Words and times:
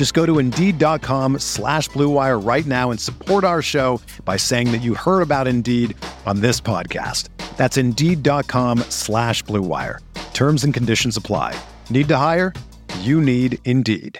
Just 0.00 0.14
go 0.14 0.24
to 0.24 0.38
Indeed.com 0.38 1.40
slash 1.40 1.90
BlueWire 1.90 2.42
right 2.42 2.64
now 2.64 2.90
and 2.90 2.98
support 2.98 3.44
our 3.44 3.60
show 3.60 4.00
by 4.24 4.38
saying 4.38 4.72
that 4.72 4.78
you 4.78 4.94
heard 4.94 5.20
about 5.20 5.46
Indeed 5.46 5.94
on 6.24 6.40
this 6.40 6.58
podcast. 6.58 7.28
That's 7.58 7.76
Indeed.com 7.76 8.78
slash 8.88 9.44
BlueWire. 9.44 9.98
Terms 10.32 10.64
and 10.64 10.72
conditions 10.72 11.18
apply. 11.18 11.54
Need 11.90 12.08
to 12.08 12.16
hire? 12.16 12.54
You 13.00 13.20
need 13.20 13.58
Indeed. 13.66 14.18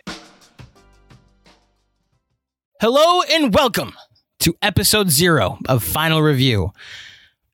Hello 2.78 3.22
and 3.33 3.55
welcome 3.55 3.97
to 4.41 4.55
episode 4.61 5.09
zero 5.09 5.56
of 5.67 5.83
Final 5.83 6.20
Review. 6.20 6.75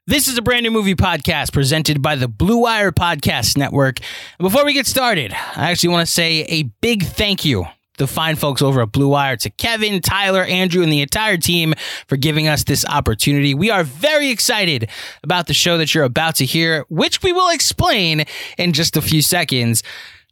This 0.09 0.27
is 0.27 0.37
a 0.37 0.43
brand 0.43 0.65
new 0.65 0.73
movie 0.73 0.97
podcast 0.97 1.53
presented 1.53 2.03
by 2.03 2.17
the 2.17 2.27
Blue 2.27 2.59
Wire 2.59 2.91
Podcast 2.91 3.57
Network. 3.57 4.01
Before 4.41 4.65
we 4.65 4.73
get 4.73 4.89
started, 4.89 5.33
I 5.33 5.71
actually 5.71 5.91
want 5.91 6.05
to 6.05 6.13
say 6.13 6.43
a 6.49 6.65
big 6.81 7.05
thank 7.05 7.45
you 7.45 7.67
the 7.99 8.07
fine 8.07 8.37
folks 8.37 8.63
over 8.63 8.83
at 8.83 8.93
Blue 8.93 9.09
Wire, 9.09 9.37
to 9.39 9.51
Kevin, 9.51 10.01
Tyler, 10.01 10.43
Andrew, 10.43 10.83
and 10.83 10.93
the 10.93 11.03
entire 11.03 11.37
team 11.37 11.75
for 12.07 12.17
giving 12.17 12.49
us 12.49 12.65
this 12.65 12.85
opportunity. 12.87 13.55
We 13.55 13.71
are 13.71 13.85
very 13.85 14.31
excited 14.31 14.89
about 15.23 15.47
the 15.47 15.55
show 15.55 15.79
that 15.79 15.95
you're 15.95 16.05
about 16.05 16.37
to 16.37 16.45
hear, 16.45 16.85
which 16.89 17.23
we 17.23 17.33
will 17.33 17.51
explain 17.51 18.25
in 18.59 18.73
just 18.73 18.97
a 18.97 19.03
few 19.03 19.23
seconds. 19.23 19.83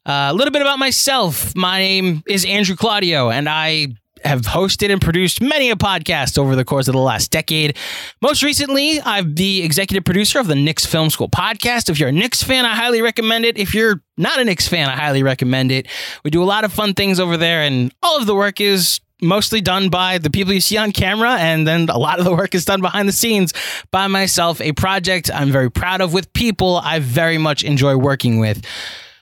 Uh, 0.06 0.28
a 0.30 0.34
little 0.34 0.52
bit 0.52 0.60
about 0.60 0.78
myself. 0.78 1.56
My 1.56 1.78
name 1.78 2.22
is 2.26 2.44
Andrew 2.44 2.76
Claudio, 2.76 3.30
and 3.30 3.48
I 3.48 3.94
have 4.24 4.42
hosted 4.42 4.90
and 4.90 5.00
produced 5.00 5.40
many 5.40 5.70
a 5.70 5.76
podcast 5.76 6.38
over 6.38 6.56
the 6.56 6.64
course 6.64 6.88
of 6.88 6.94
the 6.94 7.00
last 7.00 7.30
decade. 7.30 7.76
Most 8.22 8.42
recently, 8.42 9.00
I'm 9.02 9.34
the 9.34 9.62
executive 9.62 10.04
producer 10.04 10.38
of 10.38 10.46
the 10.46 10.54
Knicks 10.54 10.86
Film 10.86 11.10
School 11.10 11.28
podcast. 11.28 11.90
If 11.90 11.98
you're 12.00 12.08
a 12.08 12.12
Knicks 12.12 12.42
fan, 12.42 12.64
I 12.64 12.74
highly 12.74 13.02
recommend 13.02 13.44
it. 13.44 13.58
If 13.58 13.74
you're 13.74 14.02
not 14.16 14.40
a 14.40 14.44
Knicks 14.44 14.68
fan, 14.68 14.88
I 14.88 14.96
highly 14.96 15.22
recommend 15.22 15.72
it. 15.72 15.88
We 16.24 16.30
do 16.30 16.42
a 16.42 16.44
lot 16.44 16.64
of 16.64 16.72
fun 16.72 16.94
things 16.94 17.20
over 17.20 17.36
there, 17.36 17.62
and 17.62 17.92
all 18.02 18.16
of 18.16 18.26
the 18.26 18.34
work 18.34 18.60
is 18.60 19.00
mostly 19.22 19.60
done 19.60 19.88
by 19.88 20.18
the 20.18 20.30
people 20.30 20.52
you 20.52 20.60
see 20.60 20.76
on 20.76 20.92
camera, 20.92 21.36
and 21.38 21.66
then 21.66 21.88
a 21.88 21.98
lot 21.98 22.18
of 22.18 22.24
the 22.24 22.34
work 22.34 22.54
is 22.54 22.64
done 22.64 22.80
behind 22.80 23.08
the 23.08 23.12
scenes 23.12 23.52
by 23.90 24.06
myself. 24.06 24.60
A 24.60 24.72
project 24.72 25.30
I'm 25.32 25.50
very 25.50 25.70
proud 25.70 26.00
of 26.00 26.12
with 26.12 26.32
people 26.32 26.76
I 26.76 26.98
very 26.98 27.38
much 27.38 27.62
enjoy 27.62 27.96
working 27.96 28.38
with. 28.38 28.64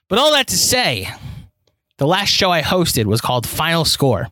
But 0.09 0.19
all 0.19 0.33
that 0.33 0.49
to 0.49 0.57
say, 0.57 1.09
the 1.99 2.07
last 2.07 2.31
show 2.31 2.51
I 2.51 2.63
hosted 2.63 3.07
was 3.07 3.21
called 3.21 3.47
Final 3.47 3.85
Score. 3.85 4.29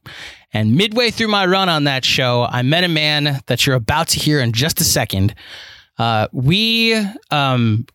And 0.53 0.77
midway 0.77 1.11
through 1.11 1.28
my 1.28 1.47
run 1.47 1.69
on 1.69 1.84
that 1.84 2.05
show, 2.05 2.47
I 2.49 2.62
met 2.62 2.84
a 2.84 2.88
man 2.88 3.41
that 3.47 3.66
you're 3.66 3.77
about 3.77 4.09
to 4.09 4.19
hear 4.19 4.41
in 4.41 4.53
just 4.53 4.81
a 4.81 4.84
second. 4.84 5.34
Uh, 5.99 6.27
we 6.33 6.94
um, 7.31 7.87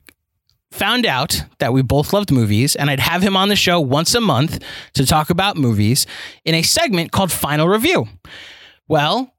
found 0.72 1.06
out 1.06 1.44
that 1.60 1.74
we 1.74 1.82
both 1.82 2.14
loved 2.14 2.32
movies, 2.32 2.76
and 2.76 2.90
I'd 2.90 3.00
have 3.00 3.22
him 3.22 3.36
on 3.36 3.50
the 3.50 3.56
show 3.56 3.80
once 3.80 4.14
a 4.16 4.22
month 4.22 4.64
to 4.94 5.06
talk 5.06 5.30
about 5.30 5.58
movies 5.58 6.06
in 6.46 6.56
a 6.56 6.62
segment 6.62 7.12
called 7.12 7.32
Final 7.32 7.68
Review. 7.68 8.08
Well, 8.88 9.34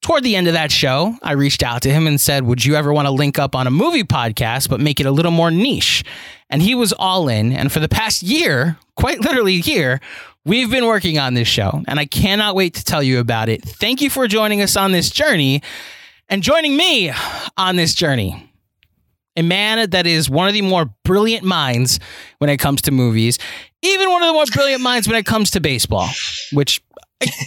toward 0.00 0.22
the 0.22 0.36
end 0.36 0.46
of 0.46 0.54
that 0.54 0.72
show, 0.72 1.16
I 1.22 1.32
reached 1.32 1.62
out 1.62 1.82
to 1.82 1.90
him 1.90 2.06
and 2.06 2.20
said, 2.20 2.44
Would 2.44 2.64
you 2.64 2.74
ever 2.74 2.92
want 2.92 3.06
to 3.06 3.12
link 3.12 3.38
up 3.38 3.54
on 3.54 3.66
a 3.66 3.70
movie 3.70 4.04
podcast, 4.04 4.68
but 4.68 4.80
make 4.80 5.00
it 5.00 5.06
a 5.06 5.10
little 5.10 5.32
more 5.32 5.50
niche? 5.50 6.04
And 6.48 6.62
he 6.62 6.74
was 6.74 6.92
all 6.92 7.28
in. 7.28 7.52
And 7.52 7.70
for 7.70 7.80
the 7.80 7.88
past 7.88 8.22
year, 8.22 8.76
quite 8.96 9.20
literally 9.20 9.56
a 9.56 9.60
year, 9.60 10.00
we've 10.44 10.70
been 10.70 10.86
working 10.86 11.18
on 11.18 11.34
this 11.34 11.48
show, 11.48 11.82
and 11.86 11.98
I 11.98 12.06
cannot 12.06 12.54
wait 12.54 12.74
to 12.74 12.84
tell 12.84 13.02
you 13.02 13.18
about 13.18 13.48
it. 13.48 13.62
Thank 13.62 14.00
you 14.00 14.10
for 14.10 14.26
joining 14.26 14.62
us 14.62 14.76
on 14.76 14.92
this 14.92 15.10
journey 15.10 15.62
and 16.28 16.42
joining 16.42 16.76
me 16.76 17.12
on 17.56 17.76
this 17.76 17.94
journey. 17.94 18.50
A 19.36 19.42
man 19.42 19.90
that 19.90 20.06
is 20.06 20.28
one 20.28 20.48
of 20.48 20.54
the 20.54 20.62
more 20.62 20.86
brilliant 21.04 21.44
minds 21.44 22.00
when 22.38 22.50
it 22.50 22.58
comes 22.58 22.82
to 22.82 22.90
movies, 22.90 23.38
even 23.82 24.10
one 24.10 24.22
of 24.22 24.28
the 24.28 24.32
more 24.32 24.44
brilliant 24.52 24.82
minds 24.82 25.06
when 25.06 25.16
it 25.16 25.24
comes 25.24 25.50
to 25.52 25.60
baseball, 25.60 26.08
which 26.52 26.82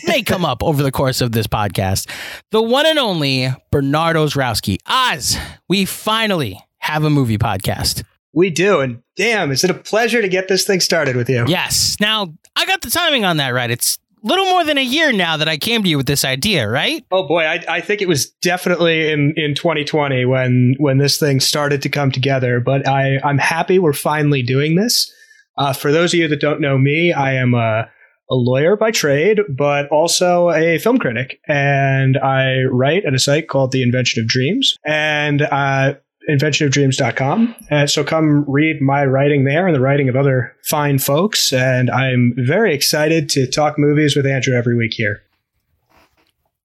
may 0.05 0.23
come 0.23 0.45
up 0.45 0.63
over 0.63 0.81
the 0.81 0.91
course 0.91 1.21
of 1.21 1.31
this 1.33 1.47
podcast. 1.47 2.09
The 2.51 2.61
one 2.61 2.85
and 2.85 2.99
only 2.99 3.53
Bernardo 3.71 4.25
Ozrowski. 4.25 4.77
Oz, 4.87 5.37
we 5.67 5.85
finally 5.85 6.59
have 6.77 7.03
a 7.03 7.09
movie 7.09 7.37
podcast. 7.37 8.03
We 8.33 8.49
do. 8.49 8.79
And 8.79 9.01
damn, 9.15 9.51
is 9.51 9.63
it 9.63 9.69
a 9.69 9.75
pleasure 9.75 10.21
to 10.21 10.27
get 10.27 10.47
this 10.47 10.65
thing 10.65 10.79
started 10.79 11.15
with 11.15 11.29
you? 11.29 11.45
Yes. 11.47 11.97
Now, 11.99 12.33
I 12.55 12.65
got 12.65 12.81
the 12.81 12.89
timing 12.89 13.25
on 13.25 13.37
that 13.37 13.49
right. 13.49 13.69
It's 13.69 13.99
little 14.23 14.45
more 14.45 14.63
than 14.63 14.77
a 14.77 14.83
year 14.83 15.11
now 15.11 15.37
that 15.37 15.47
I 15.49 15.57
came 15.57 15.83
to 15.83 15.89
you 15.89 15.97
with 15.97 16.05
this 16.05 16.25
idea, 16.25 16.67
right? 16.67 17.05
Oh 17.11 17.27
boy, 17.27 17.43
I, 17.43 17.63
I 17.67 17.81
think 17.81 18.01
it 18.01 18.07
was 18.07 18.29
definitely 18.41 19.11
in, 19.11 19.33
in 19.35 19.53
2020 19.53 20.25
when 20.25 20.75
when 20.79 20.97
this 20.97 21.19
thing 21.19 21.39
started 21.39 21.81
to 21.83 21.89
come 21.89 22.11
together. 22.11 22.59
But 22.59 22.87
I 22.87 23.19
I'm 23.23 23.37
happy 23.37 23.79
we're 23.79 23.93
finally 23.93 24.41
doing 24.41 24.75
this. 24.75 25.11
Uh, 25.57 25.73
for 25.73 25.91
those 25.91 26.13
of 26.13 26.19
you 26.19 26.27
that 26.29 26.41
don't 26.41 26.61
know 26.61 26.77
me, 26.77 27.13
I 27.13 27.33
am 27.33 27.53
a 27.53 27.89
a 28.31 28.35
lawyer 28.35 28.77
by 28.77 28.89
trade, 28.89 29.39
but 29.49 29.87
also 29.89 30.49
a 30.49 30.79
film 30.79 30.97
critic, 30.97 31.39
and 31.47 32.17
I 32.17 32.63
write 32.71 33.05
at 33.05 33.13
a 33.13 33.19
site 33.19 33.49
called 33.49 33.71
The 33.71 33.83
Invention 33.83 34.23
of 34.23 34.29
Dreams. 34.29 34.77
And 34.85 35.41
uh, 35.41 35.95
inventionofdreams.com. 36.29 37.55
And 37.69 37.89
so 37.89 38.03
come 38.03 38.45
read 38.47 38.81
my 38.81 39.05
writing 39.05 39.43
there 39.43 39.67
and 39.67 39.75
the 39.75 39.81
writing 39.81 40.09
of 40.09 40.15
other 40.15 40.55
fine 40.63 40.99
folks. 40.99 41.51
And 41.51 41.89
I'm 41.91 42.33
very 42.37 42.73
excited 42.73 43.29
to 43.29 43.47
talk 43.47 43.77
movies 43.77 44.15
with 44.15 44.25
Andrew 44.25 44.55
every 44.55 44.75
week 44.75 44.93
here. 44.93 45.21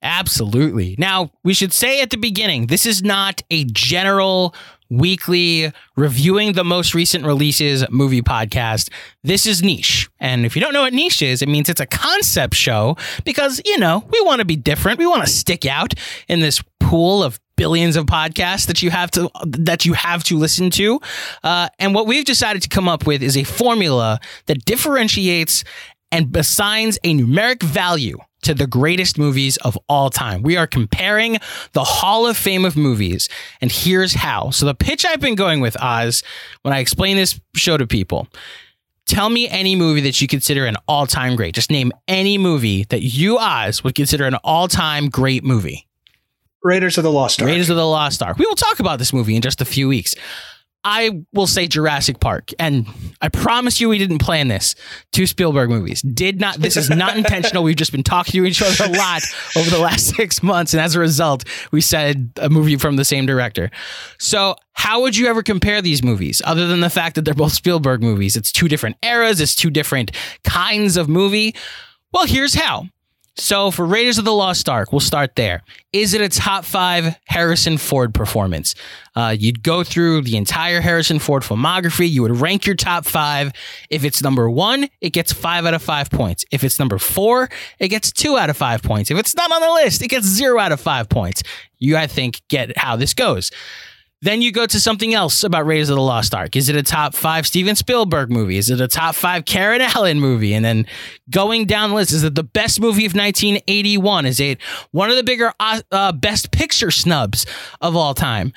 Absolutely. 0.00 0.94
Now, 0.98 1.32
we 1.42 1.54
should 1.54 1.72
say 1.72 2.00
at 2.00 2.10
the 2.10 2.16
beginning, 2.16 2.68
this 2.68 2.86
is 2.86 3.02
not 3.02 3.42
a 3.50 3.64
general 3.64 4.54
weekly 4.90 5.70
reviewing 5.96 6.52
the 6.52 6.64
most 6.64 6.94
recent 6.94 7.24
releases 7.24 7.88
movie 7.90 8.22
podcast. 8.22 8.90
This 9.22 9.44
is 9.44 9.62
niche. 9.62 10.08
And 10.20 10.46
if 10.46 10.56
you 10.56 10.62
don't 10.62 10.72
know 10.72 10.82
what 10.82 10.92
niche 10.92 11.20
is, 11.20 11.42
it 11.42 11.48
means 11.48 11.68
it's 11.68 11.80
a 11.80 11.86
concept 11.86 12.54
show 12.54 12.96
because, 13.24 13.60
you 13.64 13.78
know, 13.78 14.04
we 14.10 14.20
want 14.22 14.38
to 14.38 14.44
be 14.44 14.56
different. 14.56 14.98
We 14.98 15.06
want 15.06 15.24
to 15.24 15.30
stick 15.30 15.66
out 15.66 15.94
in 16.28 16.40
this 16.40 16.62
pool 16.80 17.22
of 17.22 17.38
billions 17.58 17.96
of 17.96 18.06
podcasts 18.06 18.66
that 18.68 18.82
you 18.82 18.90
have 18.90 19.10
to 19.10 19.28
that 19.44 19.84
you 19.84 19.92
have 19.92 20.24
to 20.24 20.38
listen 20.38 20.70
to. 20.70 21.00
Uh, 21.42 21.68
and 21.78 21.94
what 21.94 22.06
we've 22.06 22.24
decided 22.24 22.62
to 22.62 22.68
come 22.68 22.88
up 22.88 23.06
with 23.06 23.22
is 23.22 23.36
a 23.36 23.44
formula 23.44 24.20
that 24.46 24.64
differentiates 24.64 25.64
and 26.10 26.34
assigns 26.34 26.98
a 27.04 27.12
numeric 27.12 27.62
value 27.62 28.16
to 28.42 28.54
the 28.54 28.68
greatest 28.68 29.18
movies 29.18 29.56
of 29.58 29.76
all 29.88 30.08
time. 30.08 30.42
We 30.42 30.56
are 30.56 30.66
comparing 30.66 31.38
the 31.72 31.82
Hall 31.84 32.26
of 32.26 32.36
Fame 32.36 32.64
of 32.64 32.76
movies, 32.76 33.28
and 33.60 33.70
here's 33.70 34.14
how. 34.14 34.50
So, 34.50 34.64
the 34.64 34.74
pitch 34.74 35.04
I've 35.04 35.20
been 35.20 35.34
going 35.34 35.60
with, 35.60 35.76
Oz, 35.82 36.22
when 36.62 36.72
I 36.72 36.78
explain 36.78 37.16
this 37.16 37.40
show 37.56 37.76
to 37.76 37.86
people, 37.86 38.28
tell 39.06 39.28
me 39.28 39.48
any 39.48 39.74
movie 39.74 40.02
that 40.02 40.20
you 40.20 40.28
consider 40.28 40.64
an 40.66 40.76
all 40.86 41.08
time 41.08 41.34
great. 41.34 41.56
Just 41.56 41.72
name 41.72 41.90
any 42.06 42.38
movie 42.38 42.84
that 42.84 43.02
you, 43.02 43.36
Oz, 43.38 43.82
would 43.82 43.96
consider 43.96 44.24
an 44.26 44.36
all 44.44 44.68
time 44.68 45.08
great 45.08 45.42
movie. 45.42 45.87
Raiders 46.62 46.98
of 46.98 47.04
the 47.04 47.12
Lost 47.12 47.40
Ark. 47.40 47.48
Raiders 47.48 47.70
of 47.70 47.76
the 47.76 47.86
Lost 47.86 48.22
Ark. 48.22 48.38
We 48.38 48.46
will 48.46 48.54
talk 48.54 48.80
about 48.80 48.98
this 48.98 49.12
movie 49.12 49.36
in 49.36 49.42
just 49.42 49.60
a 49.60 49.64
few 49.64 49.88
weeks. 49.88 50.14
I 50.84 51.22
will 51.32 51.48
say 51.48 51.66
Jurassic 51.66 52.20
Park, 52.20 52.50
and 52.58 52.86
I 53.20 53.28
promise 53.28 53.80
you, 53.80 53.88
we 53.88 53.98
didn't 53.98 54.20
plan 54.20 54.46
this. 54.46 54.76
Two 55.12 55.26
Spielberg 55.26 55.70
movies 55.70 56.02
did 56.02 56.40
not. 56.40 56.56
This 56.56 56.76
is 56.76 56.88
not 56.88 57.16
intentional. 57.18 57.64
We've 57.64 57.76
just 57.76 57.90
been 57.90 58.04
talking 58.04 58.40
to 58.40 58.46
each 58.46 58.62
other 58.62 58.84
a 58.84 58.96
lot 58.96 59.22
over 59.56 59.68
the 59.68 59.80
last 59.80 60.06
six 60.16 60.40
months, 60.40 60.74
and 60.74 60.80
as 60.80 60.94
a 60.94 61.00
result, 61.00 61.44
we 61.72 61.80
said 61.80 62.30
a 62.40 62.48
movie 62.48 62.76
from 62.76 62.94
the 62.94 63.04
same 63.04 63.26
director. 63.26 63.70
So, 64.18 64.54
how 64.72 65.02
would 65.02 65.16
you 65.16 65.26
ever 65.26 65.42
compare 65.42 65.82
these 65.82 66.04
movies, 66.04 66.40
other 66.44 66.68
than 66.68 66.80
the 66.80 66.90
fact 66.90 67.16
that 67.16 67.24
they're 67.24 67.34
both 67.34 67.52
Spielberg 67.52 68.00
movies? 68.00 68.36
It's 68.36 68.52
two 68.52 68.68
different 68.68 68.96
eras. 69.02 69.40
It's 69.40 69.56
two 69.56 69.70
different 69.70 70.12
kinds 70.44 70.96
of 70.96 71.08
movie. 71.08 71.56
Well, 72.12 72.26
here's 72.26 72.54
how. 72.54 72.86
So 73.40 73.70
for 73.70 73.86
Raiders 73.86 74.18
of 74.18 74.24
the 74.24 74.32
Lost 74.32 74.68
Ark, 74.68 74.92
we'll 74.92 74.98
start 74.98 75.36
there. 75.36 75.62
Is 75.92 76.12
it 76.12 76.20
a 76.20 76.28
top 76.28 76.64
five 76.64 77.16
Harrison 77.26 77.78
Ford 77.78 78.12
performance? 78.12 78.74
Uh, 79.14 79.34
you'd 79.38 79.62
go 79.62 79.84
through 79.84 80.22
the 80.22 80.36
entire 80.36 80.80
Harrison 80.80 81.20
Ford 81.20 81.44
filmography. 81.44 82.10
You 82.10 82.22
would 82.22 82.40
rank 82.40 82.66
your 82.66 82.74
top 82.74 83.04
five. 83.04 83.52
If 83.90 84.04
it's 84.04 84.22
number 84.24 84.50
one, 84.50 84.88
it 85.00 85.10
gets 85.10 85.32
five 85.32 85.66
out 85.66 85.74
of 85.74 85.82
five 85.82 86.10
points. 86.10 86.44
If 86.50 86.64
it's 86.64 86.80
number 86.80 86.98
four, 86.98 87.48
it 87.78 87.88
gets 87.88 88.10
two 88.10 88.36
out 88.36 88.50
of 88.50 88.56
five 88.56 88.82
points. 88.82 89.08
If 89.08 89.16
it's 89.16 89.36
not 89.36 89.52
on 89.52 89.60
the 89.60 89.72
list, 89.84 90.02
it 90.02 90.08
gets 90.08 90.26
zero 90.26 90.58
out 90.58 90.72
of 90.72 90.80
five 90.80 91.08
points. 91.08 91.44
You, 91.78 91.96
I 91.96 92.08
think, 92.08 92.42
get 92.48 92.76
how 92.76 92.96
this 92.96 93.14
goes. 93.14 93.52
Then 94.20 94.42
you 94.42 94.50
go 94.50 94.66
to 94.66 94.80
something 94.80 95.14
else 95.14 95.44
about 95.44 95.64
Raiders 95.64 95.90
of 95.90 95.96
the 95.96 96.02
Lost 96.02 96.34
Ark. 96.34 96.56
Is 96.56 96.68
it 96.68 96.74
a 96.74 96.82
top 96.82 97.14
five 97.14 97.46
Steven 97.46 97.76
Spielberg 97.76 98.30
movie? 98.30 98.56
Is 98.56 98.68
it 98.68 98.80
a 98.80 98.88
top 98.88 99.14
five 99.14 99.44
Karen 99.44 99.80
Allen 99.80 100.18
movie? 100.18 100.54
And 100.54 100.64
then 100.64 100.86
going 101.30 101.66
down 101.66 101.90
the 101.90 101.96
list, 101.96 102.12
is 102.12 102.24
it 102.24 102.34
the 102.34 102.42
best 102.42 102.80
movie 102.80 103.06
of 103.06 103.14
1981? 103.14 104.26
Is 104.26 104.40
it 104.40 104.60
one 104.90 105.10
of 105.10 105.16
the 105.16 105.22
bigger 105.22 105.52
uh, 105.60 105.82
uh, 105.92 106.10
best 106.10 106.50
picture 106.50 106.90
snubs 106.90 107.46
of 107.80 107.94
all 107.94 108.12
time? 108.12 108.52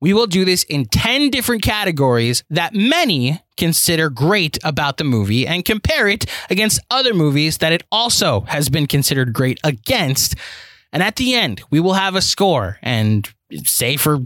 We 0.00 0.14
will 0.14 0.28
do 0.28 0.44
this 0.44 0.62
in 0.62 0.86
10 0.86 1.30
different 1.30 1.62
categories 1.62 2.42
that 2.48 2.72
many 2.72 3.40
consider 3.56 4.08
great 4.08 4.58
about 4.64 4.96
the 4.96 5.04
movie 5.04 5.46
and 5.46 5.64
compare 5.64 6.08
it 6.08 6.24
against 6.48 6.80
other 6.88 7.12
movies 7.12 7.58
that 7.58 7.72
it 7.72 7.82
also 7.92 8.42
has 8.42 8.70
been 8.70 8.86
considered 8.86 9.32
great 9.32 9.58
against. 9.64 10.36
And 10.92 11.02
at 11.02 11.16
the 11.16 11.34
end, 11.34 11.62
we 11.70 11.80
will 11.80 11.94
have 11.94 12.14
a 12.14 12.22
score. 12.22 12.78
And 12.82 13.28
say 13.64 13.96
for 13.96 14.18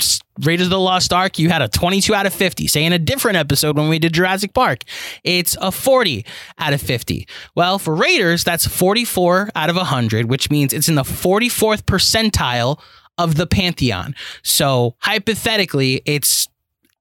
Raiders 0.42 0.66
of 0.66 0.70
the 0.70 0.78
Lost 0.78 1.12
Ark, 1.12 1.38
you 1.38 1.50
had 1.50 1.62
a 1.62 1.68
22 1.68 2.14
out 2.14 2.26
of 2.26 2.34
50. 2.34 2.66
Say 2.66 2.84
in 2.84 2.92
a 2.92 2.98
different 2.98 3.36
episode 3.36 3.76
when 3.76 3.88
we 3.88 3.98
did 3.98 4.12
Jurassic 4.12 4.54
Park, 4.54 4.84
it's 5.22 5.56
a 5.60 5.70
40 5.70 6.24
out 6.58 6.72
of 6.72 6.80
50. 6.80 7.26
Well, 7.54 7.78
for 7.78 7.94
Raiders, 7.94 8.44
that's 8.44 8.66
44 8.66 9.50
out 9.54 9.70
of 9.70 9.76
100, 9.76 10.26
which 10.26 10.50
means 10.50 10.72
it's 10.72 10.88
in 10.88 10.94
the 10.94 11.02
44th 11.02 11.82
percentile 11.82 12.80
of 13.16 13.36
the 13.36 13.46
Pantheon. 13.46 14.14
So 14.42 14.96
hypothetically, 14.98 16.02
it's 16.04 16.48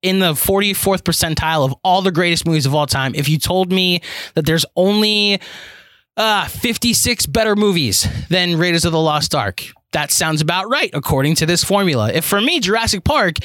in 0.01 0.19
the 0.19 0.33
44th 0.33 1.01
percentile 1.01 1.65
of 1.65 1.73
all 1.83 2.01
the 2.01 2.11
greatest 2.11 2.45
movies 2.45 2.65
of 2.65 2.75
all 2.75 2.85
time. 2.85 3.15
If 3.15 3.29
you 3.29 3.39
told 3.39 3.71
me 3.71 4.01
that 4.35 4.45
there's 4.45 4.65
only 4.75 5.39
uh, 6.17 6.47
56 6.47 7.25
better 7.27 7.55
movies 7.55 8.07
than 8.29 8.57
Raiders 8.57 8.85
of 8.85 8.91
the 8.91 8.99
Lost 8.99 9.33
Ark, 9.33 9.63
that 9.93 10.11
sounds 10.11 10.41
about 10.41 10.69
right 10.69 10.89
according 10.93 11.35
to 11.35 11.45
this 11.45 11.63
formula. 11.63 12.11
If 12.11 12.25
for 12.25 12.41
me, 12.41 12.59
Jurassic 12.59 13.03
Park, 13.03 13.35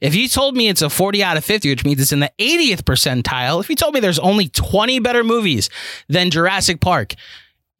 if 0.00 0.14
you 0.14 0.28
told 0.28 0.56
me 0.56 0.68
it's 0.68 0.82
a 0.82 0.90
40 0.90 1.22
out 1.22 1.36
of 1.36 1.44
50, 1.44 1.68
which 1.70 1.84
means 1.84 2.00
it's 2.00 2.12
in 2.12 2.20
the 2.20 2.32
80th 2.38 2.82
percentile, 2.82 3.60
if 3.60 3.70
you 3.70 3.76
told 3.76 3.94
me 3.94 4.00
there's 4.00 4.18
only 4.18 4.48
20 4.48 4.98
better 5.00 5.22
movies 5.22 5.70
than 6.08 6.30
Jurassic 6.30 6.80
Park, 6.80 7.14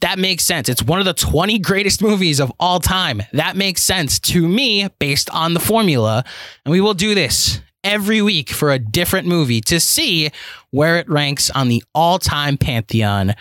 that 0.01 0.19
makes 0.19 0.45
sense. 0.45 0.69
It's 0.69 0.83
one 0.83 1.01
of 1.01 1.07
the 1.07 1.15
20 1.15 1.59
greatest 1.59 2.01
movies 2.01 2.39
of 2.39 2.53
all 2.61 2.79
time. 2.79 3.23
That 3.33 3.57
makes 3.57 3.83
sense 3.83 4.21
to 4.21 4.47
me 4.47 4.89
based 5.01 5.29
on 5.31 5.55
the 5.55 5.61
formula. 5.61 6.25
And 6.65 6.73
we 6.73 6.81
will 6.81 6.95
do 6.95 7.15
this 7.15 7.61
every 7.83 8.23
week 8.23 8.51
for 8.51 8.71
a 8.71 8.79
different 8.79 9.27
movie 9.27 9.61
to 9.63 9.81
see 9.81 10.31
where 10.71 10.99
it 10.99 11.09
ranks 11.09 11.51
on 11.51 11.69
the 11.69 11.83
all 11.95 12.19
time 12.19 12.57
pantheon. 12.57 13.35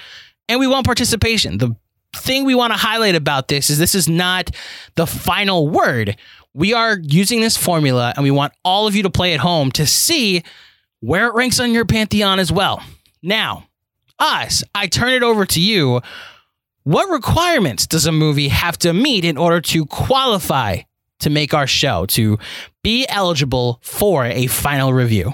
And 0.50 0.60
we 0.60 0.68
want 0.68 0.86
participation. 0.86 1.58
The 1.58 1.76
thing 2.16 2.46
we 2.46 2.56
want 2.56 2.74
to 2.74 2.80
highlight 2.80 3.16
about 3.16 3.48
this 3.48 3.70
is 3.70 3.78
this 3.78 3.96
is 3.96 4.08
not 4.08 4.52
the 4.96 5.06
final 5.06 5.68
word. 5.68 6.18
We 6.54 6.74
are 6.74 6.98
using 7.02 7.42
this 7.42 7.58
formula 7.58 8.14
and 8.16 8.24
we 8.24 8.32
want 8.32 8.54
all 8.64 8.88
of 8.88 8.96
you 8.96 9.04
to 9.04 9.10
play 9.10 9.34
at 9.34 9.40
home 9.40 9.72
to 9.74 9.86
see 9.86 10.44
where 11.00 11.28
it 11.28 11.36
ranks 11.36 11.60
on 11.60 11.72
your 11.72 11.86
pantheon 11.86 12.40
as 12.40 12.52
well. 12.52 12.82
Now, 13.22 13.68
Oz, 14.20 14.64
I 14.74 14.88
turn 14.88 15.14
it 15.14 15.24
over 15.24 15.46
to 15.46 15.62
you. 15.62 16.02
What 16.84 17.10
requirements 17.10 17.86
does 17.86 18.06
a 18.06 18.12
movie 18.12 18.48
have 18.48 18.78
to 18.80 18.94
meet 18.94 19.26
in 19.26 19.38
order 19.38 19.62
to 19.62 19.86
qualify 19.86 20.82
to 21.20 21.30
make 21.30 21.54
our 21.54 21.68
show, 21.68 22.06
to 22.08 22.38
be 22.84 23.06
eligible 23.10 23.80
for 23.84 24.26
a 24.26 24.48
final 24.48 24.94
review? 24.94 25.34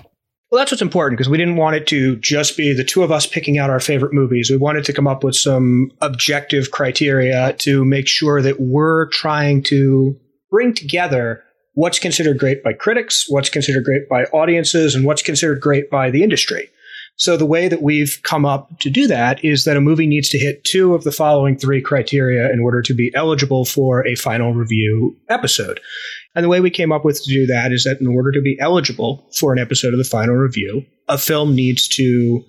Well, 0.54 0.60
that's 0.60 0.72
what's 0.72 0.84
important 0.84 1.18
because 1.18 1.32
we 1.32 1.40
didn't 1.40 1.56
want 1.56 1.78
it 1.78 1.88
to 1.88 2.16
just 2.18 2.56
be 2.56 2.74
the 2.74 2.84
two 2.84 3.02
of 3.02 3.12
us 3.12 3.26
picking 3.26 3.58
out 3.58 3.72
our 3.72 3.80
favorite 3.80 4.14
movies. 4.14 4.52
We 4.52 4.58
wanted 4.58 4.86
to 4.86 4.94
come 4.94 5.08
up 5.08 5.24
with 5.24 5.36
some 5.36 5.90
objective 6.00 6.70
criteria 6.70 7.54
to 7.54 7.84
make 7.84 8.08
sure 8.08 8.40
that 8.40 8.60
we're 8.60 9.08
trying 9.08 9.64
to 9.64 10.16
bring 10.52 10.76
together 10.76 11.44
what's 11.74 11.98
considered 11.98 12.38
great 12.38 12.64
by 12.64 12.74
critics, 12.74 13.26
what's 13.30 13.50
considered 13.50 13.84
great 13.84 14.08
by 14.08 14.26
audiences, 14.26 14.94
and 14.94 15.06
what's 15.06 15.24
considered 15.24 15.60
great 15.60 15.90
by 15.90 16.12
the 16.12 16.22
industry. 16.22 16.70
So 17.16 17.36
the 17.36 17.48
way 17.48 17.68
that 17.68 17.82
we've 17.82 18.20
come 18.22 18.46
up 18.46 18.80
to 18.82 18.92
do 18.92 19.08
that 19.08 19.44
is 19.44 19.66
that 19.66 19.78
a 19.78 19.82
movie 19.82 20.06
needs 20.06 20.30
to 20.30 20.38
hit 20.38 20.64
two 20.64 20.94
of 20.94 21.04
the 21.04 21.12
following 21.12 21.58
three 21.58 21.82
criteria 21.82 22.52
in 22.52 22.60
order 22.60 22.84
to 22.84 22.94
be 22.94 23.12
eligible 23.16 23.66
for 23.66 24.06
a 24.06 24.14
final 24.14 24.54
review 24.54 25.18
episode. 25.30 25.80
And 26.36 26.44
the 26.44 26.50
way 26.50 26.60
we 26.60 26.70
came 26.70 26.92
up 26.92 27.06
with 27.06 27.24
to 27.24 27.30
do 27.30 27.46
that 27.48 27.72
is 27.72 27.84
that 27.84 28.02
in 28.02 28.08
order 28.08 28.32
to 28.32 28.42
be 28.42 28.58
eligible 28.60 29.30
for 29.40 29.54
an 29.54 29.60
episode 29.60 29.94
of 29.94 30.00
the 30.00 30.04
final 30.04 30.36
review, 30.36 30.86
a 31.08 31.18
film 31.18 31.56
needs 31.56 31.88
to 31.90 32.44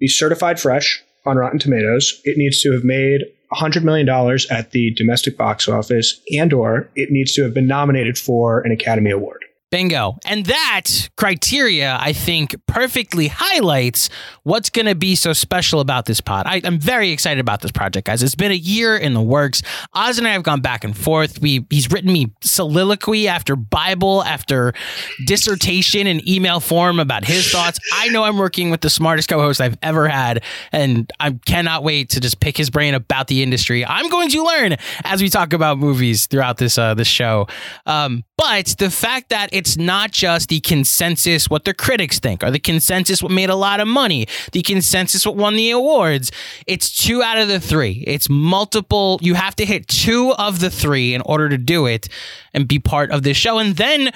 be 0.00 0.08
certified 0.08 0.58
fresh 0.58 1.02
on 1.24 1.36
Rotten 1.36 1.58
Tomatoes. 1.58 2.20
It 2.24 2.36
needs 2.36 2.60
to 2.62 2.72
have 2.72 2.84
made 2.84 3.22
$100 3.52 3.82
million 3.82 4.08
at 4.50 4.72
the 4.72 4.92
domestic 4.94 5.36
box 5.36 5.68
office 5.68 6.20
and 6.32 6.52
or 6.52 6.90
it 6.94 7.10
needs 7.10 7.32
to 7.34 7.42
have 7.42 7.54
been 7.54 7.66
nominated 7.66 8.18
for 8.18 8.60
an 8.60 8.72
Academy 8.72 9.10
Award. 9.10 9.44
Bingo. 9.70 10.16
And 10.24 10.46
that 10.46 11.10
criteria, 11.16 11.98
I 12.00 12.12
think, 12.14 12.56
perfectly 12.66 13.28
highlights 13.28 14.08
what's 14.42 14.70
going 14.70 14.86
to 14.86 14.94
be 14.94 15.14
so 15.14 15.34
special 15.34 15.80
about 15.80 16.06
this 16.06 16.22
pod. 16.22 16.46
I, 16.46 16.56
am 16.64 16.78
very 16.78 17.10
excited 17.10 17.40
about 17.40 17.60
this 17.60 17.70
project, 17.70 18.06
guys. 18.06 18.22
It's 18.22 18.34
been 18.34 18.50
a 18.50 18.54
year 18.54 18.96
in 18.96 19.12
the 19.12 19.20
works. 19.20 19.62
Oz 19.92 20.18
and 20.18 20.26
I 20.26 20.32
have 20.32 20.42
gone 20.42 20.62
back 20.62 20.84
and 20.84 20.96
forth. 20.96 21.40
We 21.40 21.66
He's 21.68 21.90
written 21.90 22.12
me 22.12 22.32
soliloquy 22.40 23.28
after 23.28 23.56
Bible, 23.56 24.24
after 24.24 24.72
dissertation 25.26 26.06
in 26.06 26.26
email 26.26 26.60
form 26.60 26.98
about 26.98 27.24
his 27.24 27.50
thoughts. 27.50 27.78
I 27.92 28.08
know 28.08 28.24
I'm 28.24 28.38
working 28.38 28.70
with 28.70 28.80
the 28.80 28.90
smartest 28.90 29.28
co 29.28 29.38
host 29.40 29.60
I've 29.60 29.76
ever 29.82 30.08
had, 30.08 30.42
and 30.72 31.10
I 31.20 31.32
cannot 31.44 31.84
wait 31.84 32.10
to 32.10 32.20
just 32.20 32.40
pick 32.40 32.56
his 32.56 32.70
brain 32.70 32.94
about 32.94 33.26
the 33.26 33.42
industry. 33.42 33.84
I'm 33.84 34.08
going 34.08 34.30
to 34.30 34.42
learn 34.42 34.76
as 35.04 35.20
we 35.20 35.28
talk 35.28 35.52
about 35.52 35.78
movies 35.78 36.26
throughout 36.26 36.56
this, 36.56 36.78
uh, 36.78 36.94
this 36.94 37.08
show. 37.08 37.48
Um, 37.84 38.24
but 38.38 38.76
the 38.78 38.90
fact 38.90 39.30
that 39.30 39.52
it's 39.58 39.76
not 39.76 40.12
just 40.12 40.48
the 40.48 40.60
consensus 40.60 41.50
what 41.50 41.64
the 41.64 41.74
critics 41.74 42.20
think 42.20 42.44
or 42.44 42.50
the 42.52 42.60
consensus 42.60 43.20
what 43.20 43.32
made 43.32 43.50
a 43.50 43.56
lot 43.56 43.80
of 43.80 43.88
money, 43.88 44.28
the 44.52 44.62
consensus 44.62 45.26
what 45.26 45.34
won 45.34 45.56
the 45.56 45.70
awards. 45.72 46.30
It's 46.68 46.96
two 46.96 47.22
out 47.24 47.38
of 47.38 47.48
the 47.48 47.58
three. 47.58 48.04
It's 48.06 48.30
multiple. 48.30 49.18
You 49.20 49.34
have 49.34 49.56
to 49.56 49.66
hit 49.66 49.88
two 49.88 50.32
of 50.38 50.60
the 50.60 50.70
three 50.70 51.12
in 51.12 51.22
order 51.22 51.48
to 51.48 51.58
do 51.58 51.86
it 51.86 52.08
and 52.54 52.68
be 52.68 52.78
part 52.78 53.10
of 53.10 53.24
this 53.24 53.36
show. 53.36 53.58
And 53.58 53.76
then 53.76 54.12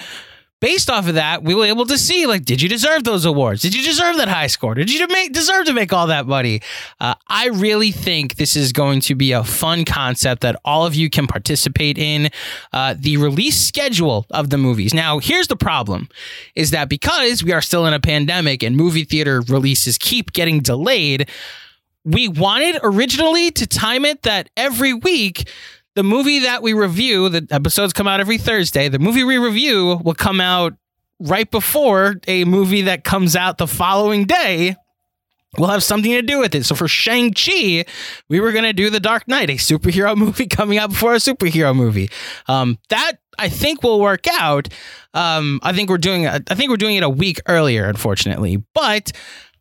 based 0.63 0.89
off 0.89 1.09
of 1.09 1.15
that, 1.15 1.43
we 1.43 1.53
were 1.53 1.65
able 1.65 1.85
to 1.85 1.97
see 1.97 2.25
like, 2.25 2.45
did 2.45 2.61
you 2.61 2.69
deserve 2.69 3.03
those 3.03 3.25
awards? 3.25 3.61
Did 3.61 3.75
you 3.75 3.83
deserve 3.83 4.15
that 4.15 4.29
high 4.29 4.47
score? 4.47 4.73
Did 4.73 4.89
you 4.89 5.05
deserve 5.27 5.65
to 5.65 5.73
make 5.73 5.91
all 5.91 6.07
that 6.07 6.25
money? 6.25 6.61
Uh, 7.01 7.15
I 7.27 7.49
really 7.49 7.91
think 7.91 8.35
this 8.35 8.55
is 8.55 8.71
going 8.71 9.01
to 9.01 9.13
be 9.13 9.33
a 9.33 9.43
fun 9.43 9.83
concept 9.83 10.41
that 10.43 10.55
all 10.63 10.85
of 10.85 10.95
you 10.95 11.09
can 11.09 11.27
participate 11.27 11.97
in. 11.97 12.29
Uh, 12.71 12.95
the 12.97 13.17
release 13.17 13.59
schedule 13.59 14.25
of 14.31 14.51
the 14.51 14.57
movies. 14.57 14.93
Now, 14.93 15.19
here's 15.19 15.49
the 15.49 15.57
problem: 15.57 16.07
is 16.55 16.71
that 16.71 16.87
because 16.87 17.43
we 17.43 17.51
are 17.51 17.61
still 17.61 17.85
in 17.85 17.93
a 17.93 17.99
pandemic 17.99 18.63
and 18.63 18.77
movie 18.77 19.03
theater 19.03 19.41
releases 19.49 19.97
keep 19.97 20.31
getting 20.31 20.61
delayed. 20.61 21.29
We 22.05 22.29
wanted 22.29 22.79
originally 22.83 23.51
to 23.51 23.67
time 23.67 24.05
it 24.05 24.21
that 24.21 24.49
every 24.55 24.93
week 24.93 25.49
the 25.95 26.03
movie 26.03 26.39
that 26.39 26.63
we 26.63 26.73
review, 26.73 27.29
the 27.29 27.47
episodes 27.51 27.93
come 27.93 28.07
out 28.07 28.19
every 28.19 28.37
Thursday. 28.37 28.89
The 28.89 28.99
movie 28.99 29.23
we 29.23 29.37
review 29.37 29.99
will 30.03 30.15
come 30.15 30.41
out 30.41 30.73
right 31.19 31.49
before 31.49 32.15
a 32.27 32.45
movie 32.45 32.81
that 32.83 33.03
comes 33.03 33.35
out 33.35 33.57
the 33.57 33.67
following 33.67 34.25
day 34.25 34.75
will 35.57 35.67
have 35.67 35.83
something 35.83 36.11
to 36.11 36.21
do 36.21 36.39
with 36.39 36.55
it. 36.55 36.65
So 36.65 36.75
for 36.75 36.87
Shang-Chi, 36.87 37.85
we 38.27 38.39
were 38.39 38.51
going 38.51 38.63
to 38.63 38.73
do 38.73 38.89
The 38.89 38.99
Dark 38.99 39.27
Knight, 39.27 39.49
a 39.49 39.53
superhero 39.53 40.15
movie 40.17 40.47
coming 40.47 40.77
out 40.77 40.89
before 40.89 41.13
a 41.13 41.17
superhero 41.17 41.75
movie. 41.75 42.09
Um, 42.47 42.79
that 42.89 43.13
I 43.37 43.49
think 43.49 43.83
will 43.83 43.99
work 43.99 44.25
out. 44.27 44.69
Um, 45.13 45.59
I 45.63 45.73
think 45.73 45.89
we're 45.89 45.97
doing 45.97 46.27
I 46.27 46.39
think 46.39 46.69
we're 46.69 46.77
doing 46.77 46.95
it 46.95 47.03
a 47.03 47.09
week 47.09 47.39
earlier, 47.47 47.85
unfortunately. 47.85 48.63
But 48.73 49.11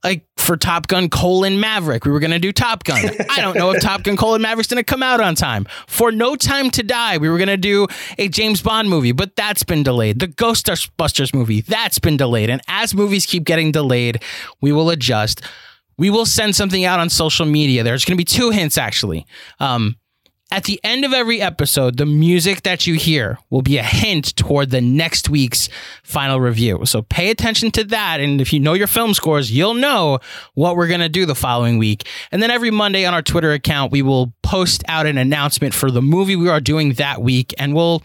like 0.05 0.27
for 0.37 0.57
Top 0.57 0.89
Gun 0.89 1.09
colon 1.09 1.61
Maverick. 1.61 2.05
We 2.05 2.11
were 2.11 2.21
to 2.33 2.39
do 2.39 2.53
Top 2.53 2.85
Gun. 2.85 3.11
I 3.31 3.41
don't 3.41 3.57
know 3.57 3.71
if 3.71 3.81
Top 3.83 4.03
Gun 4.03 4.17
colon 4.17 4.43
Maverick's 4.43 4.69
to 4.83 4.91
come 4.91 5.03
out 5.03 5.21
on 5.21 5.35
time. 5.35 5.67
For 5.87 6.11
No 6.11 6.35
Time 6.37 6.71
to 6.71 6.83
Die, 6.83 7.19
we 7.19 7.29
were 7.29 7.39
to 7.49 7.57
do 7.57 7.87
a 8.19 8.29
James 8.29 8.61
Bond 8.61 8.89
movie, 8.89 9.13
but 9.13 9.37
that's 9.37 9.63
been 9.63 9.83
delayed. 9.83 10.19
The 10.19 10.29
Ghostbusters 10.29 11.35
movie, 11.35 11.61
that's 11.61 11.99
been 11.99 12.17
delayed. 12.17 12.51
And 12.51 12.61
as 12.69 12.95
movies 12.95 13.27
keep 13.27 13.45
getting 13.45 13.73
delayed, 13.73 14.23
we 14.61 14.73
will 14.73 14.91
adjust. 14.91 15.43
We 15.99 16.11
will 16.11 16.27
send 16.27 16.57
something 16.57 16.85
out 16.85 16.99
on 16.99 17.09
social 17.09 17.47
media. 17.47 17.85
There's 17.85 18.05
to 18.17 18.21
be 18.21 18.25
two 18.25 18.51
hints 18.51 18.79
actually. 18.79 19.27
Um, 19.61 19.97
At 20.53 20.65
the 20.65 20.79
end 20.85 21.07
of 21.07 21.15
every 21.15 21.41
episode, 21.41 21.97
the 21.97 22.05
music 22.05 22.61
that 22.65 22.87
you 22.87 22.93
hear 22.97 23.39
will 23.49 23.63
be 23.63 23.79
a 23.79 23.83
hint 23.83 24.37
toward 24.37 24.69
the 24.69 24.83
next 24.83 25.31
week's 25.31 25.71
final 26.03 26.41
review. 26.41 26.85
So 26.85 27.01
pay 27.01 27.31
attention 27.31 27.71
to 27.71 27.85
that. 27.85 28.21
And 28.21 28.39
if 28.39 28.53
you 28.53 28.61
know 28.61 28.75
your 28.75 28.87
film 28.87 29.15
scores, 29.15 29.51
you'll 29.51 29.73
know 29.73 30.19
what 30.53 30.77
we're 30.77 30.89
going 30.89 31.01
to 31.01 31.09
do 31.09 31.25
the 31.25 31.35
following 31.35 31.79
week. 31.79 32.07
And 32.31 32.43
then 32.43 32.51
every 32.51 32.71
Monday 32.71 33.07
on 33.07 33.15
our 33.15 33.23
Twitter 33.23 33.53
account, 33.53 33.93
we 33.93 34.03
will 34.03 34.35
post 34.43 34.85
out 34.89 35.07
an 35.07 35.17
announcement 35.17 35.73
for 35.73 35.91
the 35.91 36.03
movie 36.03 36.37
we 36.37 36.51
are 36.51 36.61
doing 36.61 36.93
that 36.95 37.23
week. 37.23 37.55
And 37.57 37.75
we'll 37.75 38.03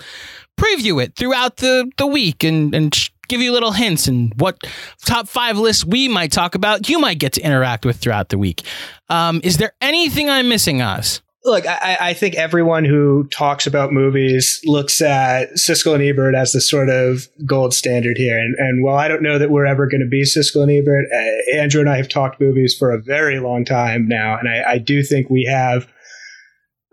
preview 0.58 1.04
it 1.04 1.18
throughout 1.18 1.58
the, 1.58 1.92
the 1.98 2.08
week 2.08 2.46
and, 2.46 2.74
and 2.74 2.98
give 3.28 3.42
you 3.42 3.52
little 3.52 3.74
hints 3.74 4.08
and 4.08 4.32
what 4.40 4.58
top 5.06 5.28
five 5.28 5.58
lists 5.58 5.84
we 5.84 6.08
might 6.08 6.32
talk 6.32 6.56
about, 6.56 6.88
you 6.88 6.98
might 6.98 7.20
get 7.20 7.34
to 7.34 7.42
interact 7.42 7.86
with 7.86 7.98
throughout 7.98 8.30
the 8.30 8.38
week. 8.38 8.64
Um, 9.10 9.42
is 9.44 9.58
there 9.58 9.74
anything 9.82 10.30
I'm 10.30 10.48
missing, 10.48 10.82
Oz? 10.82 11.22
Look, 11.48 11.66
I, 11.66 11.98
I, 12.02 12.14
think 12.14 12.36
everyone 12.36 12.84
who 12.84 13.26
talks 13.32 13.66
about 13.66 13.94
movies 13.94 14.60
looks 14.66 15.02
at 15.02 15.54
Siskel 15.54 15.94
and 15.94 16.04
Ebert 16.04 16.36
as 16.36 16.52
the 16.52 16.60
sort 16.60 16.90
of 16.90 17.30
gold 17.46 17.74
standard 17.74 18.18
here. 18.18 18.38
And, 18.38 18.54
and 18.58 18.84
while 18.84 18.98
I 18.98 19.08
don't 19.08 19.24
know 19.24 19.40
that 19.40 19.50
we're 19.50 19.66
ever 19.66 19.88
going 19.88 20.02
to 20.02 20.10
be 20.10 20.24
Siskel 20.24 20.64
and 20.64 20.72
Ebert, 20.72 21.06
uh, 21.10 21.58
Andrew 21.58 21.80
and 21.80 21.90
I 21.90 21.96
have 21.96 22.10
talked 22.10 22.42
movies 22.42 22.76
for 22.78 22.92
a 22.92 23.02
very 23.02 23.40
long 23.40 23.64
time 23.64 24.10
now. 24.10 24.38
And 24.38 24.50
I, 24.50 24.74
I 24.74 24.78
do 24.78 25.02
think 25.02 25.30
we 25.30 25.46
have 25.50 25.88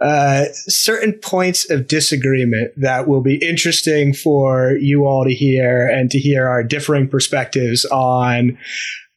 uh, 0.00 0.44
certain 0.52 1.14
points 1.14 1.68
of 1.68 1.88
disagreement 1.88 2.74
that 2.76 3.08
will 3.08 3.22
be 3.22 3.36
interesting 3.36 4.14
for 4.14 4.76
you 4.78 5.04
all 5.04 5.24
to 5.24 5.34
hear 5.34 5.88
and 5.88 6.12
to 6.12 6.20
hear 6.20 6.46
our 6.46 6.62
differing 6.62 7.08
perspectives 7.08 7.84
on 7.86 8.56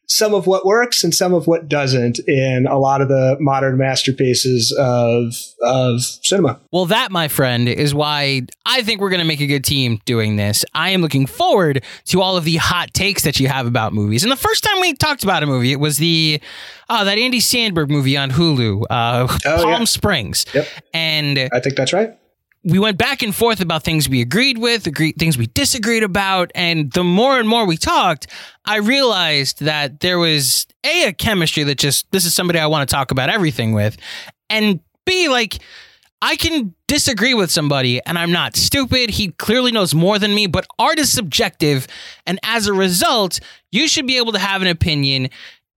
some 0.08 0.34
of 0.34 0.46
what 0.46 0.64
works 0.64 1.04
and 1.04 1.14
some 1.14 1.34
of 1.34 1.46
what 1.46 1.68
doesn't 1.68 2.18
in 2.26 2.66
a 2.66 2.78
lot 2.78 3.02
of 3.02 3.08
the 3.08 3.36
modern 3.38 3.76
masterpieces 3.76 4.74
of 4.78 5.34
of 5.62 6.02
cinema. 6.02 6.58
Well, 6.72 6.86
that, 6.86 7.12
my 7.12 7.28
friend, 7.28 7.68
is 7.68 7.94
why 7.94 8.42
I 8.64 8.82
think 8.82 9.00
we're 9.00 9.10
going 9.10 9.20
to 9.20 9.26
make 9.26 9.40
a 9.40 9.46
good 9.46 9.64
team 9.64 10.00
doing 10.06 10.36
this. 10.36 10.64
I 10.74 10.90
am 10.90 11.02
looking 11.02 11.26
forward 11.26 11.84
to 12.06 12.22
all 12.22 12.36
of 12.36 12.44
the 12.44 12.56
hot 12.56 12.92
takes 12.94 13.22
that 13.24 13.38
you 13.38 13.48
have 13.48 13.66
about 13.66 13.92
movies. 13.92 14.22
And 14.22 14.32
the 14.32 14.36
first 14.36 14.64
time 14.64 14.80
we 14.80 14.94
talked 14.94 15.22
about 15.22 15.42
a 15.42 15.46
movie, 15.46 15.72
it 15.72 15.80
was 15.80 15.98
the 15.98 16.40
oh, 16.88 17.04
that 17.04 17.18
Andy 17.18 17.40
Samberg 17.40 17.90
movie 17.90 18.16
on 18.16 18.30
Hulu, 18.30 18.84
uh, 18.88 19.26
oh, 19.30 19.38
Palm 19.44 19.68
yeah. 19.68 19.84
Springs. 19.84 20.46
Yep. 20.54 20.66
And 20.94 21.38
I 21.52 21.60
think 21.60 21.76
that's 21.76 21.92
right 21.92 22.18
we 22.68 22.78
went 22.78 22.98
back 22.98 23.22
and 23.22 23.34
forth 23.34 23.60
about 23.60 23.82
things 23.82 24.08
we 24.08 24.20
agreed 24.20 24.58
with, 24.58 24.86
agreed, 24.86 25.16
things 25.18 25.38
we 25.38 25.46
disagreed 25.46 26.02
about, 26.02 26.50
and 26.54 26.92
the 26.92 27.02
more 27.02 27.38
and 27.38 27.48
more 27.48 27.66
we 27.66 27.78
talked, 27.78 28.26
I 28.66 28.76
realized 28.76 29.60
that 29.60 30.00
there 30.00 30.18
was 30.18 30.66
a 30.84 31.08
a 31.08 31.12
chemistry 31.12 31.64
that 31.64 31.78
just 31.78 32.10
this 32.12 32.24
is 32.26 32.34
somebody 32.34 32.58
I 32.58 32.66
want 32.66 32.88
to 32.88 32.94
talk 32.94 33.10
about 33.10 33.30
everything 33.30 33.72
with, 33.72 33.96
and 34.50 34.80
b 35.06 35.28
like 35.28 35.60
I 36.20 36.36
can 36.36 36.74
disagree 36.88 37.32
with 37.32 37.50
somebody 37.50 38.00
and 38.04 38.18
I'm 38.18 38.32
not 38.32 38.56
stupid. 38.56 39.10
He 39.10 39.28
clearly 39.32 39.70
knows 39.70 39.94
more 39.94 40.18
than 40.18 40.34
me, 40.34 40.46
but 40.46 40.66
art 40.78 40.98
is 40.98 41.10
subjective, 41.10 41.86
and 42.26 42.38
as 42.42 42.66
a 42.66 42.74
result, 42.74 43.40
you 43.72 43.88
should 43.88 44.06
be 44.06 44.18
able 44.18 44.32
to 44.32 44.38
have 44.38 44.60
an 44.60 44.68
opinion 44.68 45.30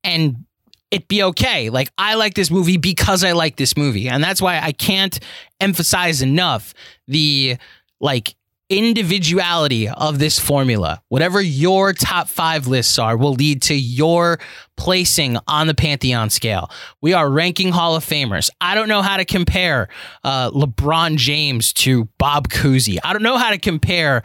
and 0.04 0.46
it 0.92 1.08
be 1.08 1.24
okay. 1.24 1.70
Like 1.70 1.90
I 1.98 2.16
like 2.16 2.34
this 2.34 2.52
movie 2.52 2.78
because 2.78 3.24
I 3.24 3.32
like 3.32 3.56
this 3.56 3.76
movie. 3.76 4.10
And 4.10 4.24
that's 4.24 4.42
why 4.42 4.60
I 4.60 4.74
can't 4.74 5.18
emphasize 5.60 6.22
enough 6.22 6.74
the 7.08 7.58
like 8.00 8.36
individuality 8.70 9.90
of 9.90 10.20
this 10.20 10.40
formula. 10.40 11.02
Whatever 11.10 11.42
your 11.42 11.92
top 11.92 12.30
5 12.30 12.68
lists 12.68 12.98
are 12.98 13.18
will 13.18 13.34
lead 13.34 13.62
to 13.64 13.76
your 13.76 14.40
placing 14.78 15.38
on 15.48 15.68
the 15.68 15.74
pantheon 15.74 16.30
scale. 16.30 16.72
We 17.02 17.14
are 17.14 17.30
ranking 17.30 17.74
Hall 17.74 17.96
of 17.96 18.06
Famers. 18.06 18.50
I 18.62 18.76
don't 18.76 18.88
know 18.88 19.02
how 19.02 19.18
to 19.18 19.26
compare 19.26 19.90
uh, 20.24 20.52
LeBron 20.52 21.18
James 21.18 21.74
to 21.74 22.06
Bob 22.18 22.48
Cousy. 22.48 22.98
I 23.04 23.12
don't 23.12 23.24
know 23.24 23.38
how 23.38 23.52
to 23.52 23.58
compare 23.58 24.24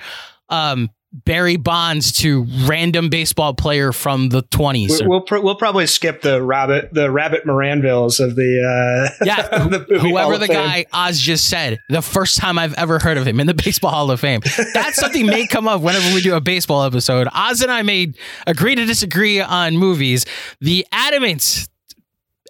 um, 0.48 0.90
Barry 1.24 1.56
Bonds 1.56 2.12
to 2.12 2.46
random 2.64 3.08
baseball 3.08 3.54
player 3.54 3.92
from 3.92 4.28
the 4.28 4.42
20s. 4.42 5.06
We'll 5.06 5.24
we'll, 5.30 5.42
we'll 5.42 5.56
probably 5.56 5.86
skip 5.86 6.20
the 6.22 6.42
rabbit 6.42 6.92
the 6.92 7.10
rabbit 7.10 7.44
Maranvilles 7.46 8.20
of 8.20 8.36
the 8.36 9.10
uh, 9.20 9.24
yeah 9.24 9.42
the 9.68 9.98
whoever 9.98 10.36
the 10.36 10.48
guy 10.48 10.84
Oz 10.92 11.18
just 11.18 11.48
said 11.48 11.78
the 11.88 12.02
first 12.02 12.36
time 12.36 12.58
I've 12.58 12.74
ever 12.74 12.98
heard 12.98 13.16
of 13.16 13.26
him 13.26 13.40
in 13.40 13.46
the 13.46 13.54
Baseball 13.66 13.90
Hall 13.90 14.10
of 14.10 14.20
Fame. 14.20 14.40
That's 14.74 14.96
something 15.00 15.26
may 15.26 15.46
come 15.46 15.66
up 15.66 15.80
whenever 15.80 16.14
we 16.14 16.20
do 16.20 16.34
a 16.34 16.40
baseball 16.40 16.82
episode. 16.82 17.28
Oz 17.32 17.62
and 17.62 17.70
I 17.70 17.82
may 17.82 18.12
agree 18.46 18.74
to 18.74 18.84
disagree 18.84 19.40
on 19.40 19.76
movies. 19.76 20.26
The 20.60 20.86
adamant 20.92 21.68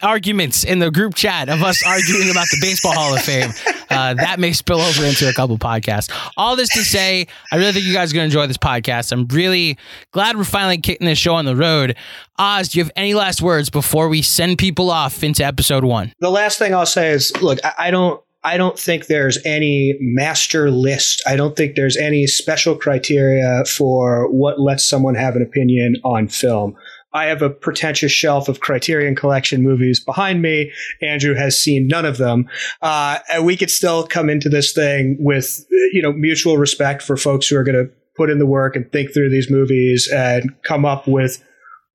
arguments 0.03 0.65
in 0.65 0.79
the 0.79 0.91
group 0.91 1.15
chat 1.15 1.49
of 1.49 1.63
us 1.63 1.83
arguing 1.87 2.31
about 2.31 2.47
the 2.51 2.59
Baseball 2.61 2.93
Hall 2.93 3.15
of 3.15 3.23
Fame. 3.23 3.51
Uh, 3.91 4.15
that 4.15 4.39
may 4.41 4.53
spill 4.53 4.81
over 4.81 5.05
into 5.05 5.29
a 5.29 5.33
couple 5.33 5.57
podcasts. 5.59 6.11
All 6.37 6.57
this 6.57 6.69
to 6.71 6.83
say, 6.83 7.27
I 7.53 7.57
really 7.57 7.73
think 7.73 7.87
you 7.87 7.93
guys 7.93 8.13
are 8.13 8.15
going 8.15 8.31
to 8.31 8.37
enjoy 8.37 8.47
this 8.47 8.57
podcast. 8.57 9.13
I'm 9.13 9.27
really 9.27 9.79
glad 10.13 10.37
we're 10.37 10.45
finally 10.45 10.79
kicking 10.79 11.07
this 11.07 11.19
show 11.19 11.35
on 11.35 11.45
the 11.45 11.57
road. 11.57 11.97
Oz, 12.39 12.69
do 12.69 12.79
you 12.79 12.85
have 12.85 12.93
any 12.97 13.15
last 13.15 13.41
words 13.43 13.71
before 13.71 14.09
we 14.09 14.23
send 14.23 14.59
people 14.59 14.91
off 14.91 15.23
into 15.23 15.45
episode 15.45 15.85
one? 15.85 16.13
The 16.21 16.31
last 16.31 16.59
thing 16.59 16.75
I'll 16.75 16.87
say 16.87 17.11
is 17.11 17.33
look, 17.41 17.59
I 17.79 17.91
don't. 17.91 18.21
I 18.45 18.59
don't 18.59 18.79
think 18.79 19.07
there's 19.07 19.39
any 19.45 19.97
master 19.99 20.71
list. 20.71 21.21
I 21.27 21.35
don't 21.35 21.57
think 21.57 21.75
there's 21.75 21.97
any 21.97 22.29
special 22.29 22.77
criteria 22.77 23.65
for 23.65 24.31
what 24.31 24.61
lets 24.61 24.85
someone 24.85 25.17
have 25.17 25.35
an 25.35 25.43
opinion 25.43 25.97
on 26.05 26.29
film. 26.29 26.77
I 27.17 27.25
have 27.27 27.41
a 27.41 27.49
pretentious 27.49 28.13
shelf 28.13 28.47
of 28.47 28.61
Criterion 28.61 29.17
Collection 29.17 29.63
movies 29.63 29.99
behind 29.99 30.43
me. 30.43 30.71
Andrew 31.01 31.35
has 31.35 31.59
seen 31.59 31.89
none 31.89 32.05
of 32.05 32.19
them. 32.19 32.47
Uh, 32.83 33.19
and 33.33 33.47
we 33.47 33.57
could 33.57 33.71
still 33.71 34.07
come 34.07 34.29
into 34.29 34.51
this 34.51 34.75
thing 34.75 35.17
with, 35.19 35.65
you 35.93 36.03
know, 36.03 36.13
mutual 36.13 36.59
respect 36.59 37.01
for 37.01 37.17
folks 37.17 37.49
who 37.49 37.57
are 37.57 37.65
going 37.65 37.87
to 37.87 37.91
put 38.17 38.29
in 38.29 38.39
the 38.39 38.45
work 38.45 38.77
and 38.77 38.91
think 38.93 39.15
through 39.15 39.31
these 39.31 39.51
movies 39.51 40.11
and 40.13 40.51
come 40.63 40.85
up 40.85 41.09
with 41.09 41.43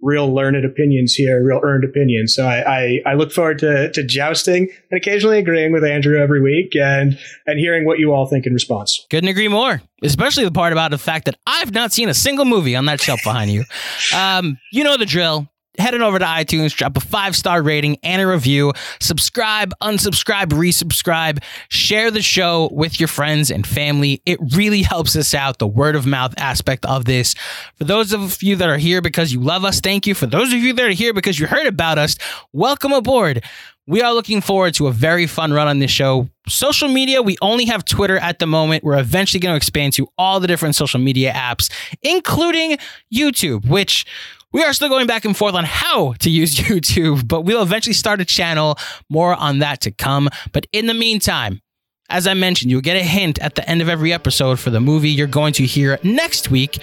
real 0.01 0.34
learned 0.34 0.65
opinions 0.65 1.13
here, 1.13 1.43
real 1.43 1.60
earned 1.63 1.84
opinions. 1.84 2.34
So 2.36 2.46
I, 2.46 3.01
I, 3.05 3.12
I, 3.12 3.13
look 3.13 3.31
forward 3.31 3.60
to, 3.60 3.91
to 3.91 4.03
jousting 4.03 4.70
and 4.89 4.98
occasionally 4.98 5.38
agreeing 5.38 5.72
with 5.72 5.84
Andrew 5.84 6.20
every 6.20 6.41
week 6.41 6.75
and, 6.75 7.20
and 7.46 7.60
hearing 7.60 7.86
what 7.86 8.00
you 8.00 8.12
all 8.12 8.25
think 8.25 8.46
in 8.46 8.53
response. 8.53 9.05
Couldn't 9.10 9.29
agree 9.29 9.48
more, 9.48 9.81
especially 10.03 10.43
the 10.43 10.51
part 10.51 10.74
about 10.74 10.91
the 10.91 10.98
fact 10.98 11.25
that 11.25 11.38
I've 11.46 11.74
not 11.74 11.91
seen 11.91 12.10
a 12.10 12.13
single 12.13 12.46
movie 12.46 12.75
on 12.75 12.86
that 12.86 13.00
shelf 13.00 13.22
behind 13.24 13.51
you. 13.51 13.63
Um, 14.13 14.58
you 14.72 14.84
know 14.84 14.98
the 14.98 15.05
drill 15.05 15.50
head 15.78 15.94
on 15.94 16.01
over 16.01 16.20
to 16.20 16.25
iTunes, 16.25 16.75
drop 16.75 16.98
a 16.98 17.00
five 17.00 17.36
star 17.36 17.62
rating 17.62 17.98
and 18.04 18.22
a 18.22 18.28
review, 18.28 18.74
subscribe, 19.00 19.74
unsubscribe, 19.82 20.48
resubscribe, 20.48 21.44
share 21.70 22.12
the 22.12 22.22
show 22.22 22.70
with 22.72 23.00
your 23.00 23.08
friends 23.08 23.51
and 23.51 23.66
family. 23.66 24.22
It 24.25 24.40
really 24.56 24.82
helps 24.82 25.16
us 25.16 25.34
out, 25.34 25.60
the 25.60 25.68
word 25.68 25.96
of 25.96 26.06
mouth 26.06 26.34
aspect 26.38 26.86
of 26.86 27.06
this. 27.06 27.34
For 27.75 27.86
those 27.86 28.13
of 28.13 28.42
you 28.44 28.56
that 28.58 28.70
are 28.70 28.78
here 28.78 29.01
because 29.01 29.32
you 29.32 29.40
love 29.40 29.63
us, 29.66 29.80
thank 29.80 30.06
you. 30.06 30.13
For 30.13 30.25
those 30.25 30.54
of 30.54 30.60
you 30.60 30.74
that 30.74 30.86
are 30.86 30.90
here 30.90 31.13
because 31.13 31.40
you 31.40 31.48
heard 31.48 31.68
about 31.68 31.98
us, 31.98 32.18
welcome 32.51 32.92
aboard. 32.92 33.44
We 33.88 34.01
are 34.01 34.13
looking 34.13 34.42
forward 34.42 34.75
to 34.75 34.88
a 34.88 34.92
very 34.92 35.25
fun 35.25 35.51
run 35.51 35.68
on 35.68 35.80
this 35.80 35.92
show. 35.92 36.30
Social 36.48 36.88
media, 36.88 37.22
we 37.22 37.36
only 37.42 37.66
have 37.66 37.84
Twitter 37.84 38.18
at 38.18 38.40
the 38.40 38.46
moment. 38.46 38.84
We're 38.84 39.00
eventually 39.00 39.40
going 39.40 39.54
to 39.54 39.58
expand 39.58 39.94
to 39.94 40.08
all 40.18 40.40
the 40.40 40.48
different 40.48 40.75
social 40.75 41.00
media 41.00 41.34
apps, 41.34 41.72
including 42.04 42.78
YouTube, 43.13 43.68
which 43.68 44.06
we 44.51 44.63
are 44.63 44.74
still 44.74 44.89
going 44.89 45.08
back 45.08 45.25
and 45.25 45.36
forth 45.36 45.55
on 45.55 45.65
how 45.65 46.13
to 46.20 46.29
use 46.29 46.55
YouTube, 46.58 47.27
but 47.27 47.41
we'll 47.41 47.63
eventually 47.63 47.93
start 47.93 48.22
a 48.22 48.25
channel. 48.25 48.77
More 49.10 49.34
on 49.36 49.60
that 49.60 49.81
to 49.81 49.91
come. 49.91 50.29
But 50.51 50.67
in 50.72 50.88
the 50.88 50.93
meantime, 50.93 51.62
as 52.10 52.27
I 52.27 52.34
mentioned, 52.34 52.72
you'll 52.72 52.81
get 52.81 52.98
a 52.98 53.03
hint 53.03 53.39
at 53.39 53.55
the 53.55 53.67
end 53.70 53.81
of 53.81 53.88
every 53.88 54.12
episode 54.12 54.60
for 54.60 54.70
the 54.70 54.81
movie 54.81 55.10
you're 55.10 55.27
going 55.27 55.53
to 55.53 55.65
hear 55.65 55.98
next 56.03 56.51
week. 56.51 56.79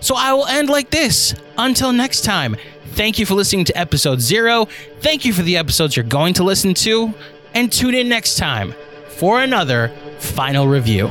So 0.00 0.14
I 0.14 0.32
will 0.34 0.46
end 0.46 0.68
like 0.68 0.90
this. 0.90 1.34
Until 1.56 1.92
next 1.92 2.22
time, 2.22 2.56
thank 2.88 3.18
you 3.18 3.24
for 3.24 3.34
listening 3.34 3.64
to 3.66 3.78
episode 3.78 4.20
zero. 4.20 4.66
Thank 5.00 5.24
you 5.24 5.32
for 5.32 5.42
the 5.42 5.56
episodes 5.56 5.96
you're 5.96 6.04
going 6.04 6.34
to 6.34 6.44
listen 6.44 6.74
to. 6.74 7.14
And 7.54 7.72
tune 7.72 7.94
in 7.94 8.08
next 8.08 8.36
time 8.36 8.74
for 9.08 9.40
another 9.40 9.88
final 10.18 10.68
review. 10.68 11.10